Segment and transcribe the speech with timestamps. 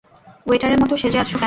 [0.45, 1.39] ওয়েটারের মতো সেজে আছো কেন?